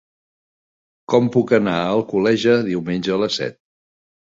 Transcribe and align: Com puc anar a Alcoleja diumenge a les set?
Com 1.13 1.29
puc 1.35 1.53
anar 1.59 1.77
a 1.83 1.85
Alcoleja 1.99 2.57
diumenge 2.73 3.17
a 3.19 3.21
les 3.27 3.41
set? 3.43 3.63